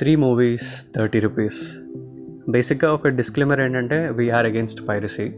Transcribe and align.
Three 0.00 0.16
movies 0.16 0.84
thirty 0.96 1.18
rupees. 1.18 1.78
బేసిక్గా 2.50 2.92
ఒక 2.92 3.08
disclaimer 3.08 3.60
ఏంటంటే 3.60 4.08
వీఆర్ 4.16 4.46
అగేన్స్ట్ 4.46 4.88
పైరసీ 4.88 5.30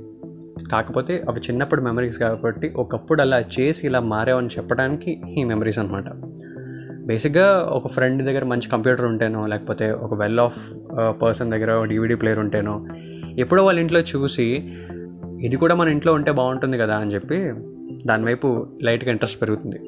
కాకపోతే 0.73 1.25
అవి 1.29 1.41
చిన్నప్పుడు 1.41 1.81
మెమరీస్ 1.81 2.19
కాబట్టి 2.19 2.69
ఒకప్పుడు 2.77 3.23
అలా 3.23 3.39
చేసి 3.39 3.87
ఇలా 3.87 4.01
మారావని 4.01 4.47
చెప్పడానికి 4.47 5.21
ఈ 5.39 5.45
మెమరీస్ 5.45 5.79
అనమాట 5.79 6.05
బేసిక్గా 7.07 7.59
ఒక 7.73 7.89
ఫ్రెండ్ 7.89 8.23
దగ్గర 8.23 8.45
మంచి 8.45 8.69
కంప్యూటర్ 8.69 9.05
ఉంటేనో 9.05 9.46
లేకపోతే 9.46 9.91
ఒక 9.91 10.14
వెల్ 10.14 10.41
ఆఫ్ 10.41 10.61
పర్సన్ 11.23 11.51
దగ్గర 11.51 11.85
డివిడీ 11.85 12.15
ప్లేయర్ 12.15 12.39
ఉంటేనో 12.39 12.87
ఎప్పుడో 13.39 13.65
వాళ్ళ 13.65 13.81
ఇంట్లో 13.81 14.01
చూసి 14.01 14.71
ఇది 15.41 15.57
కూడా 15.57 15.75
మన 15.75 15.89
ఇంట్లో 15.89 16.13
ఉంటే 16.13 16.33
బాగుంటుంది 16.33 16.79
కదా 16.79 16.97
అని 16.97 17.11
చెప్పి 17.15 17.53
దానివైపు 18.07 18.67
లైట్గా 18.83 19.11
ఇంట్రెస్ట్ 19.11 19.43
పెరుగుతుంది. 19.43 19.81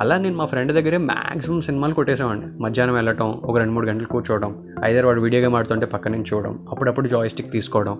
అలా 0.00 0.18
నేను 0.18 0.36
మా 0.36 0.44
ఫ్రెండ్ 0.44 0.72
దగ్గరే 0.72 0.96
మ్యాక్సిమం 0.96 1.60
సినిమాలు 1.60 1.94
కొట్టేసామండి 1.94 2.62
మధ్యాహ్నం 2.62 2.94
వెళ్ళటం 2.94 3.30
ఒక 3.30 3.58
రెండు 3.58 3.72
మూడు 3.72 3.86
గంటలు 3.86 4.06
కూర్చోవడం 4.06 4.68
ఐదర్ 4.84 5.06
వాడు 5.06 5.20
వీడియో 5.20 5.42
గేమ్ 5.42 5.54
ఆడుతుంటే 5.54 5.86
పక్క 5.86 6.08
నుంచి 6.08 6.24
చూడడం 6.34 6.66
అప్పుడప్పుడు 6.70 7.08
జాయిస్టిక్ 7.08 7.52
తీసుకోవడం 7.52 7.98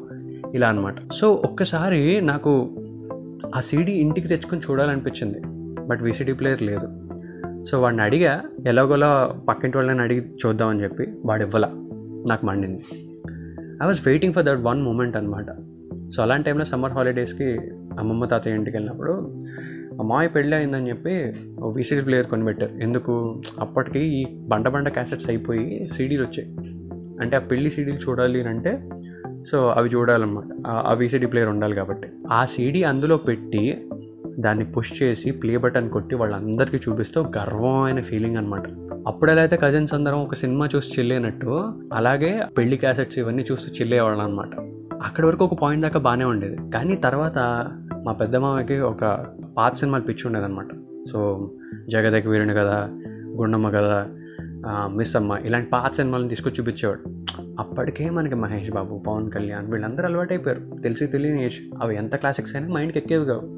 ఇలా 0.54 0.68
అనమాట 0.68 0.94
సో 1.12 1.32
ఒక్కసారి 1.32 2.20
నాకు 2.20 2.70
ఆ 3.56 3.60
సీడీ 3.60 3.92
ఇంటికి 3.92 4.28
తెచ్చుకొని 4.28 4.60
చూడాలనిపించింది 4.70 5.40
బట్ 5.86 6.02
విసిడీ 6.02 6.32
ప్లేయర్ 6.32 6.62
లేదు. 6.62 6.88
సో 7.64 7.80
వాడిని 7.80 8.02
అడిగా 8.02 8.40
ఎలాగోలా 8.66 9.34
పక్కింటి 9.48 9.76
వాళ్ళని 9.76 10.00
అడిగి 10.00 10.30
చూద్దామని 10.46 10.82
చెప్పి 10.82 11.06
వాడు 11.24 11.42
ఇవ్వలా 11.42 11.68
నాకు 12.28 12.46
మండింది. 12.46 12.82
I 13.82 13.86
was 13.86 14.00
waiting 14.06 14.34
for 14.34 14.44
that 14.44 14.60
one 14.62 14.82
moment 14.82 15.16
అనమాట 15.16 15.46
సో 16.10 16.22
అలాంటి 16.22 16.44
టైంలో 16.46 16.64
సమ్మర్ 16.64 16.92
హాలిడేస్కి 16.92 17.44
అమ్మమ్మ 17.98 18.24
తాతయ్య 18.24 18.56
ఇంటికి 18.56 18.76
వెళ్ళినప్పుడు 18.76 19.44
మాయ 20.02 20.28
పెళ్ళి 20.28 20.56
అయిందని 20.56 20.88
చెప్పి 20.88 21.32
విసిడి 21.72 22.02
ప్లేయర్ 22.02 22.26
కొనిపెట్టారు. 22.26 22.72
ఎందుకు? 22.72 23.42
అప్పటికి 23.60 24.00
ఈ 24.00 24.24
బండ 24.38 24.68
బండ 24.68 24.88
క్యాసెట్స్ 24.88 25.30
అయిపోయి 25.30 25.88
సీడీలు 25.92 26.22
వచ్చాయి. 26.22 26.56
అంటే 27.20 27.36
ఆ 27.36 27.38
పెళ్ళి 27.38 27.70
సీడీలు 27.70 27.96
చూడాలి 27.96 28.40
అని 28.40 28.48
అంటే 28.48 28.88
సో 29.50 29.68
అవి 29.68 29.88
చూడాలన్నమాట. 29.88 30.44
ఆ 30.66 30.92
విసిడి 30.92 31.26
ప్లేయర్ 31.26 31.50
ఉండాలి 31.50 31.74
కాబట్టి. 31.74 32.08
ఆ 32.32 32.44
సీడీ 32.44 32.82
అందులో 32.82 33.16
పెట్టి 33.16 33.86
దాన్ని 34.38 34.64
పుష్ 34.64 35.02
చేసి 35.02 35.30
ప్లే 35.30 35.56
బటన్ 35.56 35.90
కొట్టి 35.90 36.14
వాళ్ళందరికీ 36.14 36.76
చూపిస్తూ 36.76 37.22
గర్వమైన 37.22 38.00
ఫీలింగ్ 38.00 38.36
అనమాట 38.36 38.62
అప్పుడు 39.06 39.30
ఎలా 39.30 39.42
అయితే 39.42 39.56
కజిన్స్ 39.56 39.94
అందరం 39.94 40.22
ఒక 40.22 40.34
సినిమా 40.34 40.68
చూసి 40.76 41.00
చిల్లేనట్టు 41.00 41.72
అలాగే 41.92 42.42
పెళ్ళి 42.58 42.76
క్యాసెట్స్ 42.76 43.18
ఇవన్నీ 43.18 43.44
చూస్తూ 43.52 43.72
చిల్లేవాళ్ళం 43.72 44.20
అనమాట 44.20 44.48
అక్కడి 45.04 45.26
వరకు 45.26 45.44
ఒక 45.44 45.54
పాయింట్ 45.54 45.82
దాకా 45.82 46.00
బాగానే 46.00 46.24
ఉండేది. 46.24 46.56
కానీ 46.56 46.96
తర్వాత 46.96 47.66
మా 48.06 48.12
పెద్ద 48.12 48.36
మామకి 48.36 48.78
ఒక 48.78 49.26
పాత 49.56 49.74
సినిమాలు 49.74 50.02
పిచ్చి 50.02 50.26
ఉండేదన్నమాట. 50.26 50.68
సో 51.10 51.50
జగదకి 51.88 52.28
వీరుని 52.28 52.54
కదా 52.54 52.88
గుండమ్మ 53.38 53.70
కదా 53.70 54.06
మిస్ 54.94 55.16
అమ్మ 55.16 55.38
ఇలాంటి 55.44 55.70
పాత 55.70 55.92
సినిమాలను 55.92 56.28
తీసుకొచ్చి 56.28 56.56
చూపించేవాడు. 56.60 57.00
అప్పటికే 57.58 58.10
మనకి 58.10 58.34
మహేష్ 58.34 58.70
బాబు 58.70 58.98
పవన్ 59.06 59.30
కళ్యాణ్ 59.30 59.70
వీళ్ళందరూ 59.72 60.06
అలవాటు 60.06 60.32
అయిపోయారు 60.32 60.82
తెలిసి 60.82 61.06
తెలియని 61.06 61.44
ఏజ్. 61.46 61.60
అవి 61.82 61.96
ఎంత 61.96 62.16
క్లాసిక్స్ 62.16 62.56
అయినా 62.56 62.68
మైండ్కి 62.74 62.98
ఎక్కేవి 62.98 63.26
కావు. 63.26 63.56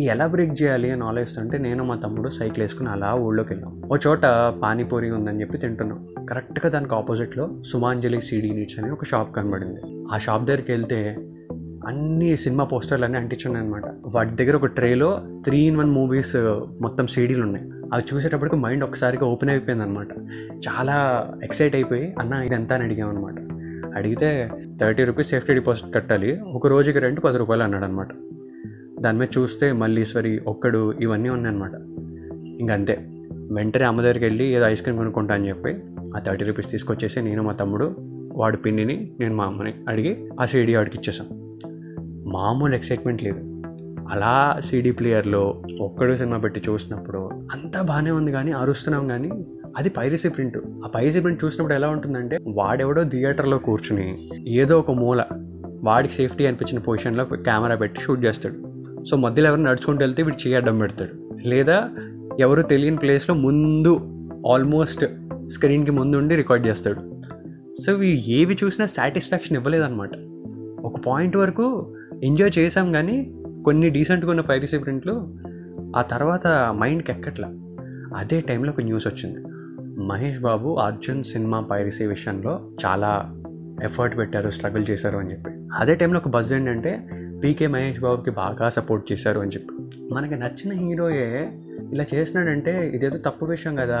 ఈ 0.00 0.04
ఎలా 0.04 0.26
బ్రేక్ 0.26 0.62
చేయాలి 0.62 0.90
అని 0.90 1.04
ఆలోచిస్తుంటే 1.04 1.58
నేను 1.58 1.84
మా 1.84 1.96
తమ్ముడు 1.96 2.28
సైకిల్ 2.28 2.60
వేసుకుని 2.60 2.88
అలా 2.88 3.14
ఊళ్ళోకి 3.14 3.52
వెళ్ళాం. 3.52 3.82
ఓ 3.92 3.96
చోట 4.06 4.22
పానీపూరి 4.62 5.10
ఉందని 5.10 5.40
చెప్పి 5.40 5.58
తింటున్నాం. 5.58 6.26
కరెక్ట్గా 6.30 6.70
దానికి 6.70 6.94
ఆపోజిట్లో 6.94 7.48
సుమాంజలి 7.66 8.20
సీడీ 8.20 8.50
నీడ్స్ 8.50 8.78
అని 8.78 8.90
ఒక 8.90 9.04
షాప్ 9.04 9.36
కనబడింది. 9.36 9.80
ఆ 10.12 10.18
షాప్ 10.18 10.44
దగ్గరికి 10.44 10.72
వెళ్తే 10.72 11.00
అన్ని 11.86 12.36
సినిమా 12.36 12.64
పోస్టర్లు 12.64 13.04
అన్నీ 13.04 13.18
అంటించున్నాయి 13.18 13.66
అనమాట 13.66 13.82
వాటి 14.04 14.34
దగ్గర 14.34 14.56
ఒక 14.56 14.66
ట్రేలో 14.66 15.22
త్రీ 15.44 15.58
ఇన్ 15.58 15.76
వన్ 15.76 15.90
మూవీస్ 15.90 16.36
మొత్తం 16.80 17.06
సీడీలు 17.06 17.42
ఉన్నాయి 17.42 17.70
అవి 17.92 18.02
చూసేటప్పటికి 18.14 18.56
మైండ్ 18.56 18.84
ఒకసారిగా 18.84 19.26
ఓపెన్ 19.26 19.50
అయిపోయింది 19.50 19.84
అనమాట 19.84 20.08
చాలా 20.68 21.28
ఎక్సైట్ 21.44 21.74
అయిపోయి 21.74 22.14
అన్న 22.18 22.34
ఇది 22.34 22.54
ఎంత? 22.54 22.72
అని 22.72 22.84
అడిగామన్నమాట 22.84 23.34
అడిగితే 23.96 24.50
థర్టీ 24.80 25.04
రూపీస్ 25.04 25.28
సేఫ్టీ 25.28 25.54
డిపాజిట్ 25.54 25.94
కట్టాలి. 25.94 26.40
ఒక 26.40 26.66
రోజుకి 26.66 26.98
రెంట్ 26.98 27.24
పది 27.24 27.38
రూపాయలు 27.38 27.62
అన్నాడు 27.62 27.84
అనమాట 27.84 28.08
దాని 29.00 29.18
మీద 29.18 29.28
చూస్తే 29.38 29.72
మల్లీశ్వరి 29.72 30.38
ఒక్కడు 30.46 30.92
ఇవన్నీ 31.00 31.28
ఉన్నాయన్నమాట. 31.28 31.72
ఇంకంతే 32.60 32.98
వెంటనే 33.52 33.84
అమ్మ 33.84 34.00
దగ్గరికి 34.00 34.24
వెళ్ళి 34.24 34.44
ఏదో 34.44 34.66
ఐస్ 34.66 34.82
క్రీమ్ 34.82 34.98
కొనుక్కుంటా 34.98 35.34
అని 35.34 35.48
చెప్పి 35.48 35.76
ఆ 36.16 36.18
థర్టీ 36.18 36.44
రూపీస్ 36.44 36.70
తీసుకొచ్చేసి 36.70 37.22
నేను 37.22 37.42
మా 37.42 37.52
తమ్ముడు 37.52 37.94
వాడు 38.32 38.56
పిన్నిని 38.56 39.12
నేను 39.20 39.36
మా 39.36 39.44
అమ్మని 39.44 39.74
అడిగి 39.88 40.28
ఆ 40.40 40.44
సీడీ 40.44 40.76
వాడికి 40.76 40.98
ఇచ్చేసాను 40.98 41.43
మామూలు 42.34 42.74
ఎక్సైట్మెంట్ 42.74 43.24
లేదు. 43.24 43.40
అలా 44.10 44.60
సీడీ 44.64 44.90
ప్లేయర్లో 44.90 45.42
ఒక్కడు 45.80 46.16
సినిమా 46.16 46.38
పెట్టి 46.38 46.62
చూసినప్పుడు 46.68 47.30
అంతా 47.52 47.82
బాగానే 47.82 48.10
ఉంది 48.10 48.32
కానీ 48.32 48.52
అరుస్తున్నాం 48.52 49.08
కానీ 49.08 49.30
అది 49.76 49.88
పైరసీ 49.88 50.28
ప్రింట్ 50.28 50.58
ఆ 50.84 50.88
పైరసీ 50.94 51.20
ప్రింట్ 51.20 51.44
చూసినప్పుడు 51.44 51.74
ఎలా 51.74 51.88
ఉంటుందంటే 51.88 52.38
వాడెవడో 52.46 53.04
థియేటర్లో 53.04 53.58
కూర్చుని 53.58 54.28
ఏదో 54.48 54.78
ఒక 54.78 54.90
మూల 54.90 55.24
వాడికి 55.84 56.14
సేఫ్టీ 56.14 56.46
అనిపించిన 56.46 56.78
పొజిషన్లో 56.78 57.24
కెమెరా 57.24 57.74
పెట్టి 57.74 58.00
షూట్ 58.00 58.24
చేస్తాడు. 58.24 58.58
సో 59.04 59.16
మధ్యలో 59.16 59.48
ఎవరు 59.48 59.60
నడుచుకుంటూ 59.60 60.02
వెళ్తే 60.04 60.22
వీడు 60.22 60.48
చేయడం 60.48 60.78
పెడతాడు. 60.78 61.14
లేదా 61.48 61.88
ఎవరు 62.40 62.62
తెలియని 62.62 62.96
ప్లేస్లో 62.96 63.34
ముందు 63.34 63.92
ఆల్మోస్ట్ 64.52 65.04
స్క్రీన్కి 65.48 65.90
ముందు 65.90 66.16
ఉండి 66.16 66.36
రికార్డ్ 66.36 66.66
చేస్తాడు. 66.66 67.00
సో 67.86 67.92
ఇవి 67.92 68.32
ఏవి 68.32 68.58
చూసినా 68.64 68.86
సాటిస్ఫాక్షన్ 68.86 69.56
ఇవ్వలేదన్నమాట. 69.56 70.10
ఒక 70.86 71.00
పాయింట్ 71.06 71.36
వరకు 71.36 71.66
ఎంజాయ్ 72.24 72.58
చేసాం 72.58 72.92
కానీ 72.92 73.32
కొన్ని 73.64 73.90
డీసెంట్గా 73.90 74.30
ఉన్న 74.30 74.40
పైరసీ 74.40 74.78
ప్రింట్లు 74.78 75.34
ఆ 75.96 76.02
తర్వాత 76.02 76.46
మైండ్కి 76.78 77.12
ఎక్కట్లా. 77.12 77.48
అదే 78.16 78.40
టైంలో 78.40 78.72
ఒక 78.72 78.80
న్యూస్ 78.80 79.06
వచ్చింది. 79.06 79.40
మహేష్ 80.00 80.38
బాబు 80.38 80.74
అర్జున్ 80.74 81.24
సినిమా 81.24 81.60
పైరసీ 81.60 82.06
విషయంలో 82.06 82.68
చాలా 82.86 83.34
ఎఫర్ట్ 83.82 84.18
పెట్టారు 84.18 84.50
స్ట్రగుల్ 84.50 84.84
చేశారు 84.90 85.18
అని 85.18 85.30
చెప్పి. 85.30 85.50
అదే 85.74 85.94
టైంలో 85.94 86.18
ఒక 86.18 86.28
బజ్ 86.28 86.52
ఏంటంటే 86.52 87.08
పీకే 87.44 87.66
మహేష్ 87.66 88.00
బాబుకి 88.00 88.30
బాగా 88.30 88.68
సపోర్ట్ 88.68 89.12
చేశారు 89.12 89.40
అని 89.40 89.50
చెప్పి. 89.50 90.02
మనకి 90.14 90.34
నచ్చిన 90.34 90.72
హీరోయే 90.72 91.52
ఇలా 91.92 92.04
చేసినాడంటే 92.14 92.90
ఇదేదో 92.94 93.18
తప్పు 93.18 93.44
విషయం 93.44 93.76
కదా 93.76 93.98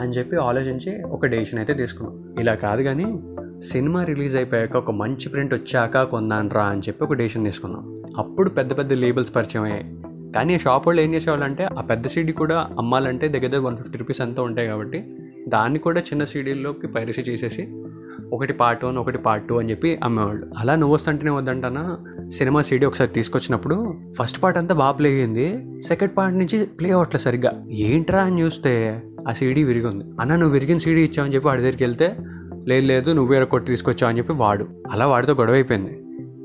అని 0.00 0.10
చెప్పి 0.10 0.36
ఆలోచించి 0.36 1.02
ఒక 1.02 1.26
డెసిషన్ 1.26 1.58
అయితే 1.58 1.74
తీసుకున్నాం. 1.74 2.34
ఇలా 2.40 2.54
కాదు 2.54 2.82
కానీ 2.82 3.29
సినిమా 3.62 4.04
రిలీజ్ 4.04 4.36
అయిపోయాక 4.36 4.76
ఒక 4.76 4.90
మంచి 4.90 5.28
ప్రింట్ 5.28 5.54
వచ్చాక 5.54 6.02
కొందాను 6.02 6.50
రా 6.50 6.64
అని 6.64 6.80
చెప్పి 6.80 7.04
ఒక 7.04 7.12
డెసిషన్ 7.12 7.44
తీసుకున్నాం. 7.44 7.96
అప్పుడు 8.18 8.50
పెద్ద 8.50 8.78
పెద్ద 8.78 8.92
లేబుల్స్ 8.92 9.34
పరిచయం 9.36 9.62
అయ్యాయి. 9.62 9.96
కానీ 10.32 10.54
ఆ 10.54 10.56
షాప్ 10.56 10.86
వాళ్ళు 10.86 11.02
ఏం 11.02 11.14
చేసేవాళ్ళంటే 11.14 11.64
ఆ 11.64 11.80
పెద్ద 11.80 12.06
సీడీ 12.06 12.32
కూడా 12.32 12.68
అమ్మాలంటే 12.78 13.28
దగ్గర 13.28 13.46
దగ్గర 13.46 13.64
వన్ 13.64 13.76
ఫిఫ్టీ 13.76 13.98
రూపీస్ 13.98 14.20
అంతా 14.20 14.42
ఉంటాయి 14.42 14.68
కాబట్టి 14.68 15.04
దాన్ని 15.48 15.78
కూడా 15.78 16.00
చిన్న 16.00 16.24
సీడీల్లోకి 16.24 16.86
పైరసీ 16.86 17.22
చేసేసి 17.22 17.68
ఒకటి 18.32 18.52
పార్ట్ 18.52 18.84
వన్ 18.84 18.96
ఒకటి 18.96 19.18
పార్ట్ 19.18 19.48
టూ 19.48 19.58
అని 19.58 19.70
చెప్పి 19.70 19.98
అమ్మేవాళ్ళు. 20.04 20.46
అలా 20.58 20.76
నువ్వు 20.76 20.94
వస్తుంటేనే 20.94 21.30
వద్దంటానా? 21.30 21.98
సినిమా 22.28 22.62
సీడీ 22.62 22.86
ఒకసారి 22.86 23.10
తీసుకొచ్చినప్పుడు 23.10 23.94
ఫస్ట్ 24.22 24.42
పార్ట్ 24.42 24.58
అంతా 24.58 24.74
బాగా 24.74 24.92
ప్లే 24.92 25.10
అయ్యింది 25.10 25.64
సెకండ్ 25.82 26.16
పార్ట్ 26.16 26.38
నుంచి 26.38 26.66
ప్లే 26.66 26.90
అవ్వట్లేదు 26.90 27.22
సరిగ్గా. 27.22 27.66
ఏంట్రా 27.70 28.22
అని 28.22 28.42
చూస్తే 28.42 29.02
ఆ 29.28 29.32
సీడీ 29.32 29.64
విరిగి 29.64 29.86
ఉంది 29.86 30.04
అన్న 30.20 30.36
నువ్వు 30.36 30.52
విరిగిన 30.52 30.78
సీడీ 30.78 31.00
ఇచ్చావని 31.00 31.34
చెప్పి 31.34 31.48
వాడి 31.48 31.60
దగ్గరికి 31.60 31.84
వెళ్తే 31.84 32.16
లేదు 32.68 32.86
లేదు 32.86 33.10
నువ్వు 33.10 33.32
వేరే 33.32 33.44
కొట్టి 33.44 33.70
తీసుకొచ్చావు 33.70 34.08
అని 34.08 34.18
చెప్పి 34.18 34.32
వాడు. 34.32 34.66
అలా 34.90 35.06
వాడితో 35.06 35.32
గొడవ 35.32 35.54
అయిపోయింది. 35.54 35.92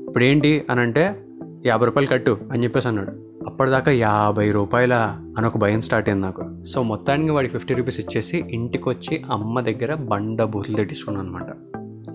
ఇప్పుడు 0.08 0.24
ఏంటి 0.24 0.64
అని 0.70 0.80
అంటే 0.80 1.20
యాభై 1.66 1.86
రూపాయలు 1.86 2.08
కట్టు 2.10 2.38
అని 2.52 2.64
చెప్పేసి 2.64 2.88
అన్నాడు. 2.88 3.12
అప్పటిదాకా 3.46 3.92
యాభై 3.92 4.50
రూపాయల 4.50 5.18
అని 5.38 5.46
ఒక 5.46 5.56
భయం 5.56 5.80
స్టార్ట్ 5.80 6.08
అయింది 6.08 6.24
నాకు. 6.24 6.64
సో 6.64 6.82
మొత్తానికి 6.82 7.30
వాడికి 7.30 7.52
ఫిఫ్టీ 7.52 7.74
రూపీస్ 7.74 8.00
ఇచ్చేసి 8.00 8.44
ఇంటికి 8.50 8.88
వచ్చి 8.88 9.22
అమ్మ 9.30 9.60
దగ్గర 9.60 9.94
బండ 9.94 10.42
బూతులు 10.42 10.76
తెట్టించుకున్నాను 10.76 11.28
అనమాట 11.28 11.46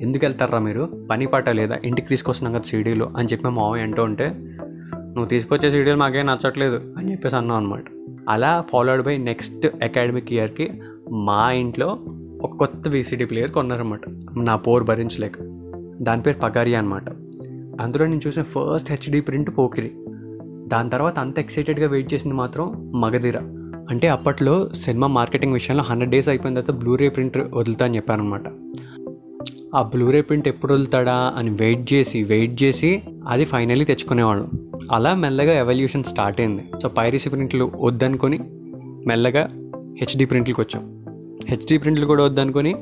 ఎందుకు 0.01 0.25
వెళ్తారా 0.25 0.59
మీరు? 0.59 1.07
పని 1.11 1.25
పాట 1.25 1.49
లేదా? 1.49 1.77
ఇంటికి 1.83 2.07
తీసుకొస్తున్నాం 2.07 2.53
కదా 2.53 2.63
సీడీలు 2.63 3.11
అని 3.17 3.27
చెప్పి 3.31 3.49
మా 3.49 3.63
మామయ్య 3.63 3.83
అంటూ 3.83 4.03
ఉంటే 4.03 4.31
నువ్వు 5.05 5.25
తీసుకొచ్చే 5.25 5.71
సీడీలు 5.71 5.95
మాకేం 5.95 6.25
నచ్చట్లేదు 6.25 6.93
అని 6.97 7.11
చెప్పేసి 7.11 7.35
అన్నాం 7.35 7.57
అనమాట 7.57 7.83
అలా 8.29 8.63
ఫాలోడ్ 8.69 9.03
బై 9.03 9.17
నెక్స్ట్ 9.17 9.67
అకాడమిక్ 9.83 10.33
ఇయర్కి 10.33 10.71
మా 11.11 11.51
ఇంట్లో 11.51 11.97
ఒక 12.41 12.55
కొత్త 12.55 12.87
వీసీడీ 12.87 13.25
ప్లేయర్ 13.25 13.51
కొన్నారన్నమాట. 13.51 14.01
నా 14.37 14.55
పోర్ 14.55 14.83
భరించలేక. 14.83 15.31
దాని 16.01 16.21
పేరు 16.21 16.39
పగారియా 16.39 16.79
అనమాట 16.79 17.09
అందులో 17.81 18.05
నేను 18.05 18.21
చూసిన 18.27 18.43
ఫస్ట్ 18.43 18.91
హెచ్డి 18.91 19.21
ప్రింట్ 19.21 19.57
పోకిరి. 19.57 19.91
దాని 20.67 20.89
తర్వాత 20.89 21.19
అంత 21.19 21.39
ఎక్సైటెడ్గా 21.39 21.87
వెయిట్ 21.87 22.13
చేసింది 22.13 22.35
మాత్రం 22.35 22.91
మగధీర. 23.01 23.37
అంటే 23.89 24.07
అప్పట్లో 24.07 24.69
సినిమా 24.69 25.07
మార్కెటింగ్ 25.07 25.53
విషయంలో 25.53 25.83
హండ్రెడ్ 25.83 26.11
డేస్ 26.11 26.29
అయిపోయిన 26.29 26.59
తర్వాత 26.59 26.79
బ్లూరే 26.79 27.09
ప్రింట్ 27.09 27.37
వదులుతా 27.37 27.85
అని 27.85 27.95
చెప్పానమాట 27.95 28.41
ఆ 29.75 29.81
బ్లూరే 29.81 30.21
ప్రింట్ 30.21 30.47
ఎప్పుడు 30.47 30.73
వదులుతాడా 30.73 31.33
అని 31.35 31.49
వెయిట్ 31.49 31.93
చేసి 31.93 32.23
వెయిట్ 32.23 32.63
చేసి 32.63 33.01
అది 33.27 33.45
ఫైనల్లీ 33.45 33.85
తెచ్చుకునేవాళ్ళం. 33.85 34.51
అలా 34.91 35.15
మెల్లగా 35.15 35.53
ఎవల్యూషన్ 35.53 36.03
స్టార్ట్ 36.03 36.41
అయింది. 36.41 36.63
సో 36.83 36.89
పైరసీ 36.89 37.29
ప్రింట్లు 37.29 37.71
వద్దనుకొని 37.75 38.39
మెల్లగా 39.07 39.49
హెచ్డి 39.97 40.25
ప్రింట్లకు 40.25 40.61
వచ్చాం. 40.61 41.00
హెచ్డి 41.49 41.77
ప్రింట్లు 41.77 42.05
కూడా 42.05 42.23
వద్దనుకొని 42.23 42.75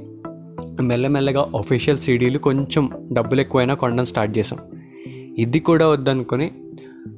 మెల్లమెల్లగా 0.82 1.42
ఒఫిషియల్ 1.42 1.98
సీడీలు 1.98 2.38
కొంచెం 2.38 2.90
డబ్బులు 3.14 3.42
ఎక్కువైనా 3.42 3.74
కొనడం 3.74 4.06
స్టార్ట్ 4.06 4.38
చేసాం 4.38 4.60
ఇది 5.38 5.60
కూడా 5.60 5.88
వద్దనుకొని 5.88 6.52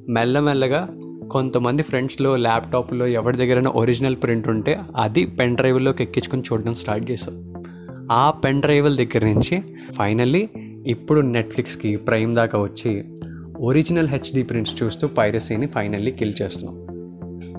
మెల్లమెల్లగా 0.08 0.88
కొంతమంది 1.30 1.82
ఫ్రెండ్స్లో 1.82 2.36
ల్యాప్టాప్లో 2.36 3.06
ఎవరి 3.06 3.36
దగ్గరైనా 3.36 3.70
ఒరిజినల్ 3.70 4.16
ప్రింట్ 4.16 4.48
ఉంటే 4.48 4.78
అది 4.96 5.26
పెన్ 5.26 5.56
డ్రైవ్లోకి 5.56 6.02
ఎక్కించుకొని 6.02 6.42
చూడడం 6.42 6.74
స్టార్ట్ 6.74 7.10
చేసాం 7.10 7.52
ఆ 8.12 8.30
పెన్ 8.30 8.62
డ్రైవ్ల 8.62 8.96
దగ్గర 8.96 9.24
నుంచి 9.24 9.62
ఫైనల్లీ 9.92 10.48
ఇప్పుడు 10.86 11.20
నెట్ఫ్లిక్స్కి 11.20 11.96
ప్రైమ్ 11.96 12.34
దాకా 12.34 12.62
వచ్చి 12.62 13.04
ఒరిజినల్ 13.56 14.08
హెచ్డి 14.08 14.42
ప్రింట్స్ 14.42 14.82
చూస్తూ 14.82 15.06
పైరసీని 15.06 15.66
ఫైనల్లీ 15.66 16.12
కిల్ 16.12 16.34
చేస్తున్నాం. 16.42 16.81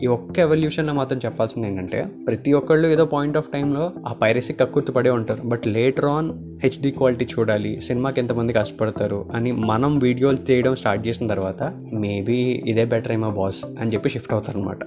ఈ 0.01 0.07
ఒక్క 0.07 0.40
ఎవల్యూషన్లో 0.40 0.94
మాత్రం 0.94 1.19
చెప్పాల్సింది 1.25 1.68
ఏంటంటే 1.68 2.06
ప్రతి 2.28 2.54
ఒక్కళ్ళు 2.54 2.88
ఏదో 2.88 3.06
పాయింట్ 3.06 3.38
ఆఫ్ 3.38 3.50
టైంలో 3.50 3.92
ఆ 4.07 4.13
పైరసీ 4.13 4.54
కక్కుర్తిపడే 4.54 5.10
ఉంటారు. 5.10 5.42
But 5.42 5.68
later 5.68 6.06
on 6.06 6.31
HD 6.63 6.92
quality 6.92 7.25
చూడాలి 7.25 7.81
సినిమాకి 7.81 8.22
ఎంతమంది 8.22 8.54
కష్టపడతారు 8.54 9.25
అని 9.34 9.51
మనం 9.51 10.00
వీడియోలు 10.00 10.38
తీయడం 10.38 10.75
స్టార్ట్ 10.75 11.07
చేసిన 11.07 11.28
తర్వాత 11.28 11.63
మేబీ 11.94 12.63
ఇదే 12.68 12.86
బెటర్ 12.86 13.12
ఏమో 13.12 13.31
బాస్ 13.31 13.66
అని 13.80 13.92
చెప్పి 13.92 14.10
షిఫ్ట్ 14.10 14.34
అవుతారు 14.34 14.60
అనమాట 14.60 14.80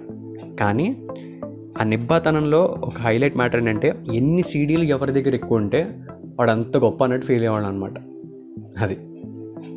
కానీ 0.60 1.04
ఆ 1.80 1.84
నిబ్బాతనంలో 1.84 2.64
ఒక 2.64 2.98
హైలైట్ 3.00 3.36
మ్యాటర్ 3.36 3.60
ఏంటంటే 3.60 3.94
ఎన్ని 4.14 4.42
సీడీలు 4.42 4.82
ఎవరి 4.82 5.12
దగ్గర 5.12 5.34
ఎక్కువ 5.34 5.58
ఉంటే 5.58 5.94
వాడు 6.38 6.50
అంత 6.50 6.76
గొప్ప 6.76 7.04
అన్నట్టు 7.04 7.26
ఫీల్ 7.26 7.38
అయ్యేవాడు 7.38 7.64
అనమాట 7.64 7.92
అది. 8.80 8.98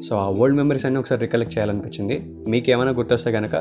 సో 0.02 0.16
ఆ 0.16 0.30
ఓల్డ్ 0.30 0.58
మెమరీస్ 0.58 0.86
అన్నీ 0.86 1.00
ఒకసారి 1.00 1.22
రికలెక్ట్ 1.22 1.58
చేయాలనిపించింది. 1.58 2.22
మీకు 2.48 2.70
ఏమైనా 2.70 2.92
గుర్తొస్తే 2.92 3.32
కనుక 3.32 3.56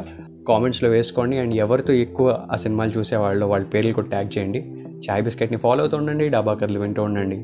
కామెంట్స్లో 0.49 0.91
వేసుకోండి. 0.91 1.39
అండ్ 1.39 1.55
ఎవరితో 1.55 1.93
ఎక్కువ 1.93 2.29
ఆ 2.53 2.57
సినిమాలు 2.57 2.93
చూసేవాళ్ళు 2.99 3.47
వాళ్ళ 3.47 3.67
పేర్లు 3.67 3.93
కూడా 3.93 4.09
ట్యాగ్ 4.09 4.35
చేయండి. 4.39 4.61
చాయ్ 5.07 5.23
బిస్కెట్ని 5.23 5.59
ఫాలో 5.59 5.81
అవుతూ 5.81 5.97
ఉండండి. 5.97 6.29
డాబా 6.29 6.55
కర్లు 6.55 6.81
వింటూ 6.81 7.03
ఉండండి. 7.03 7.39